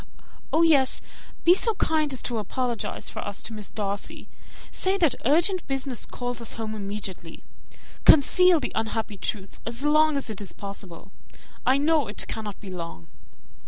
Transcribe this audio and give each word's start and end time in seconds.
"Oh, 0.51 0.63
yes! 0.63 0.99
Be 1.43 1.53
so 1.53 1.75
kind 1.75 2.11
as 2.11 2.23
to 2.23 2.39
apologize 2.39 3.07
for 3.07 3.19
us 3.23 3.43
to 3.43 3.53
Miss 3.53 3.69
Darcy. 3.69 4.27
Say 4.71 4.97
that 4.97 5.13
urgent 5.25 5.67
business 5.67 6.07
calls 6.07 6.41
us 6.41 6.55
home 6.55 6.73
immediately. 6.73 7.43
Conceal 8.03 8.59
the 8.59 8.71
unhappy 8.73 9.17
truth 9.17 9.59
as 9.63 9.85
long 9.85 10.17
as 10.17 10.27
it 10.31 10.41
is 10.41 10.53
possible. 10.53 11.11
I 11.67 11.77
know 11.77 12.07
it 12.07 12.25
cannot 12.27 12.59
be 12.59 12.71
long." 12.71 13.09